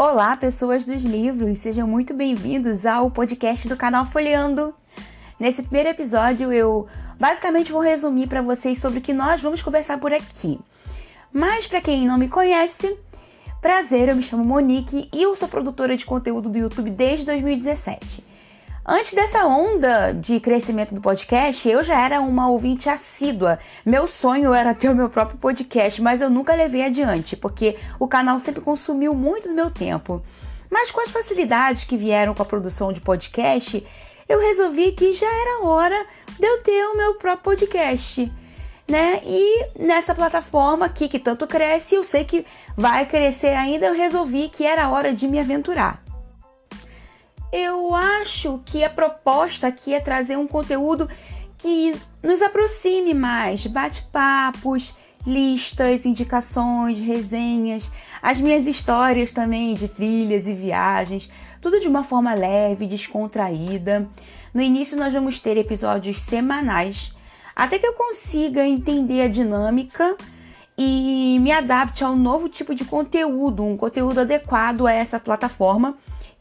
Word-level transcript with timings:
Olá, 0.00 0.36
pessoas 0.36 0.86
dos 0.86 1.02
livros, 1.02 1.58
sejam 1.58 1.84
muito 1.84 2.14
bem-vindos 2.14 2.86
ao 2.86 3.10
podcast 3.10 3.66
do 3.68 3.76
canal 3.76 4.06
Folheando. 4.06 4.72
Nesse 5.40 5.60
primeiro 5.60 5.88
episódio, 5.88 6.52
eu 6.52 6.86
basicamente 7.18 7.72
vou 7.72 7.80
resumir 7.80 8.28
para 8.28 8.40
vocês 8.40 8.78
sobre 8.78 9.00
o 9.00 9.02
que 9.02 9.12
nós 9.12 9.42
vamos 9.42 9.60
conversar 9.60 9.98
por 9.98 10.12
aqui. 10.12 10.60
Mas 11.32 11.66
para 11.66 11.80
quem 11.80 12.06
não 12.06 12.16
me 12.16 12.28
conhece, 12.28 12.96
prazer, 13.60 14.08
eu 14.08 14.14
me 14.14 14.22
chamo 14.22 14.44
Monique 14.44 15.08
e 15.12 15.20
eu 15.20 15.34
sou 15.34 15.48
produtora 15.48 15.96
de 15.96 16.06
conteúdo 16.06 16.48
do 16.48 16.58
YouTube 16.58 16.90
desde 16.90 17.26
2017. 17.26 18.24
Antes 18.90 19.12
dessa 19.12 19.44
onda 19.44 20.14
de 20.14 20.40
crescimento 20.40 20.94
do 20.94 21.00
podcast, 21.02 21.68
eu 21.68 21.84
já 21.84 22.02
era 22.02 22.22
uma 22.22 22.48
ouvinte 22.48 22.88
assídua. 22.88 23.58
Meu 23.84 24.06
sonho 24.06 24.54
era 24.54 24.72
ter 24.72 24.88
o 24.88 24.94
meu 24.94 25.10
próprio 25.10 25.36
podcast, 25.36 26.00
mas 26.00 26.22
eu 26.22 26.30
nunca 26.30 26.54
levei 26.54 26.82
adiante, 26.82 27.36
porque 27.36 27.76
o 27.98 28.08
canal 28.08 28.40
sempre 28.40 28.62
consumiu 28.62 29.14
muito 29.14 29.46
do 29.46 29.54
meu 29.54 29.70
tempo. 29.70 30.22
Mas 30.70 30.90
com 30.90 31.02
as 31.02 31.10
facilidades 31.10 31.84
que 31.84 31.98
vieram 31.98 32.32
com 32.32 32.40
a 32.40 32.46
produção 32.46 32.90
de 32.90 32.98
podcast, 32.98 33.86
eu 34.26 34.40
resolvi 34.40 34.92
que 34.92 35.12
já 35.12 35.26
era 35.26 35.66
hora 35.66 36.06
de 36.40 36.46
eu 36.46 36.62
ter 36.62 36.86
o 36.86 36.96
meu 36.96 37.16
próprio 37.16 37.44
podcast. 37.44 38.32
Né? 38.88 39.20
E 39.22 39.66
nessa 39.78 40.14
plataforma 40.14 40.86
aqui 40.86 41.10
que 41.10 41.18
tanto 41.18 41.46
cresce, 41.46 41.94
eu 41.94 42.04
sei 42.04 42.24
que 42.24 42.46
vai 42.74 43.04
crescer 43.04 43.48
ainda, 43.48 43.84
eu 43.84 43.94
resolvi 43.94 44.48
que 44.48 44.64
era 44.64 44.88
hora 44.88 45.12
de 45.12 45.28
me 45.28 45.38
aventurar. 45.38 46.07
Eu 47.52 47.94
acho 47.94 48.60
que 48.66 48.84
a 48.84 48.90
proposta 48.90 49.68
aqui 49.68 49.94
é 49.94 50.00
trazer 50.00 50.36
um 50.36 50.46
conteúdo 50.46 51.08
que 51.56 51.94
nos 52.22 52.42
aproxime 52.42 53.14
mais, 53.14 53.66
bate-papos, 53.66 54.94
listas, 55.26 56.04
indicações, 56.04 57.00
resenhas, 57.00 57.90
as 58.22 58.40
minhas 58.40 58.66
histórias 58.66 59.32
também 59.32 59.74
de 59.74 59.88
trilhas 59.88 60.46
e 60.46 60.52
viagens, 60.52 61.30
tudo 61.60 61.80
de 61.80 61.88
uma 61.88 62.04
forma 62.04 62.34
leve, 62.34 62.86
descontraída. 62.86 64.08
No 64.52 64.62
início 64.62 64.96
nós 64.96 65.12
vamos 65.12 65.40
ter 65.40 65.56
episódios 65.56 66.20
semanais, 66.20 67.14
até 67.56 67.78
que 67.78 67.86
eu 67.86 67.94
consiga 67.94 68.66
entender 68.66 69.22
a 69.22 69.28
dinâmica 69.28 70.16
e 70.76 71.38
me 71.40 71.50
adapte 71.50 72.04
ao 72.04 72.14
novo 72.14 72.48
tipo 72.48 72.74
de 72.74 72.84
conteúdo, 72.84 73.64
um 73.64 73.76
conteúdo 73.76 74.20
adequado 74.20 74.86
a 74.86 74.92
essa 74.92 75.18
plataforma 75.18 75.96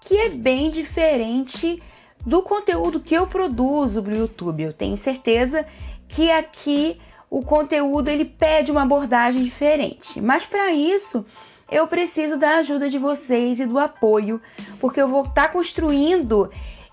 que 0.00 0.16
é 0.16 0.28
bem 0.30 0.70
diferente 0.70 1.82
do 2.24 2.42
conteúdo 2.42 3.00
que 3.00 3.14
eu 3.14 3.26
produzo 3.26 4.02
no 4.02 4.14
YouTube. 4.14 4.62
Eu 4.62 4.72
tenho 4.72 4.96
certeza 4.96 5.66
que 6.08 6.30
aqui 6.30 6.98
o 7.30 7.42
conteúdo 7.42 8.08
ele 8.08 8.24
pede 8.24 8.70
uma 8.70 8.82
abordagem 8.82 9.42
diferente. 9.44 10.20
Mas 10.20 10.44
para 10.44 10.72
isso, 10.72 11.24
eu 11.70 11.86
preciso 11.86 12.36
da 12.36 12.58
ajuda 12.58 12.90
de 12.90 12.98
vocês 12.98 13.60
e 13.60 13.66
do 13.66 13.78
apoio, 13.78 14.40
porque 14.80 15.00
eu 15.00 15.08
vou 15.08 15.22
estar 15.22 15.46
tá 15.46 15.48
construindo 15.48 16.50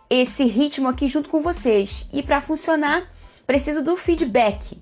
esse 0.09 0.43
ritmo 0.45 0.87
aqui 0.87 1.07
junto 1.07 1.29
com 1.29 1.41
vocês. 1.41 2.07
E 2.13 2.21
para 2.21 2.39
funcionar, 2.39 3.11
preciso 3.45 3.83
do 3.83 3.97
feedback, 3.97 4.77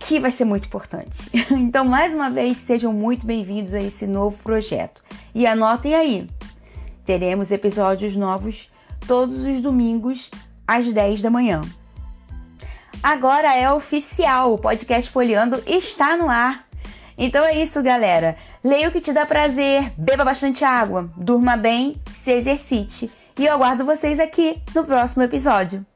que 0.00 0.20
vai 0.20 0.30
ser 0.30 0.44
muito 0.44 0.66
importante. 0.66 1.18
Então, 1.50 1.84
mais 1.84 2.14
uma 2.14 2.30
vez, 2.30 2.58
sejam 2.58 2.92
muito 2.92 3.26
bem-vindos 3.26 3.74
a 3.74 3.80
esse 3.80 4.06
novo 4.06 4.38
projeto. 4.42 5.02
E 5.34 5.46
anotem 5.46 5.94
aí, 5.94 6.28
Teremos 7.08 7.50
episódios 7.50 8.14
novos 8.14 8.70
todos 9.06 9.38
os 9.42 9.62
domingos 9.62 10.30
às 10.66 10.92
10 10.92 11.22
da 11.22 11.30
manhã. 11.30 11.62
Agora 13.02 13.56
é 13.56 13.72
oficial, 13.72 14.52
o 14.52 14.58
podcast 14.58 15.10
Folheando 15.10 15.58
está 15.66 16.18
no 16.18 16.28
ar. 16.28 16.68
Então 17.16 17.42
é 17.46 17.62
isso, 17.62 17.82
galera. 17.82 18.36
Leia 18.62 18.90
o 18.90 18.92
que 18.92 19.00
te 19.00 19.10
dá 19.10 19.24
prazer, 19.24 19.90
beba 19.96 20.22
bastante 20.22 20.66
água, 20.66 21.10
durma 21.16 21.56
bem, 21.56 21.96
se 22.14 22.30
exercite. 22.30 23.10
E 23.38 23.46
eu 23.46 23.54
aguardo 23.54 23.86
vocês 23.86 24.20
aqui 24.20 24.60
no 24.74 24.84
próximo 24.84 25.22
episódio. 25.22 25.86